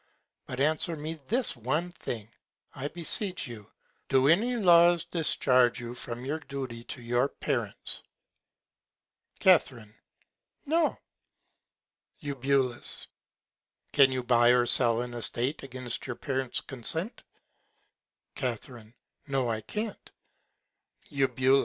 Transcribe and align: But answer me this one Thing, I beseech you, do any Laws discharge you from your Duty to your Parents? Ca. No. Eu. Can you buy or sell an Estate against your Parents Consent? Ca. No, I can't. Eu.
But 0.47 0.59
answer 0.59 0.95
me 0.95 1.19
this 1.27 1.55
one 1.55 1.91
Thing, 1.91 2.33
I 2.73 2.87
beseech 2.87 3.45
you, 3.45 3.69
do 4.09 4.27
any 4.27 4.55
Laws 4.55 5.05
discharge 5.05 5.79
you 5.79 5.93
from 5.93 6.25
your 6.25 6.39
Duty 6.39 6.83
to 6.85 7.03
your 7.03 7.27
Parents? 7.27 8.01
Ca. 9.41 9.59
No. 10.65 10.97
Eu. 12.19 12.73
Can 13.93 14.11
you 14.11 14.23
buy 14.23 14.49
or 14.49 14.65
sell 14.65 15.03
an 15.03 15.13
Estate 15.13 15.61
against 15.61 16.07
your 16.07 16.15
Parents 16.15 16.61
Consent? 16.61 17.21
Ca. 18.37 18.57
No, 19.27 19.49
I 19.51 19.61
can't. 19.61 20.09
Eu. 21.11 21.27